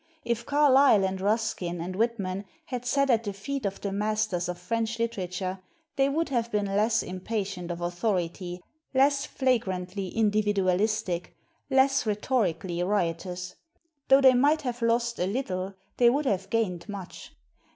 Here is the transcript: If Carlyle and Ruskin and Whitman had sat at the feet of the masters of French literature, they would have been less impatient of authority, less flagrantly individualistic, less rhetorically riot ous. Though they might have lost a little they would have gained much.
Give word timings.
If 0.25 0.47
Carlyle 0.47 1.03
and 1.03 1.21
Ruskin 1.21 1.79
and 1.79 1.95
Whitman 1.95 2.45
had 2.65 2.87
sat 2.87 3.11
at 3.11 3.23
the 3.23 3.33
feet 3.33 3.67
of 3.67 3.79
the 3.81 3.91
masters 3.91 4.49
of 4.49 4.57
French 4.57 4.97
literature, 4.97 5.59
they 5.95 6.09
would 6.09 6.29
have 6.29 6.51
been 6.51 6.65
less 6.65 7.03
impatient 7.03 7.69
of 7.69 7.81
authority, 7.81 8.63
less 8.95 9.27
flagrantly 9.27 10.07
individualistic, 10.07 11.35
less 11.69 12.07
rhetorically 12.07 12.81
riot 12.81 13.27
ous. 13.27 13.53
Though 14.07 14.21
they 14.21 14.33
might 14.33 14.63
have 14.63 14.81
lost 14.81 15.19
a 15.19 15.27
little 15.27 15.75
they 15.97 16.09
would 16.09 16.25
have 16.25 16.49
gained 16.49 16.89
much. 16.89 17.35